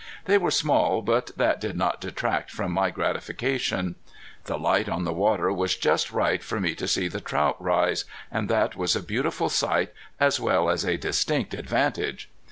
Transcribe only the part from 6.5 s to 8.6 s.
me to see the trout rise, and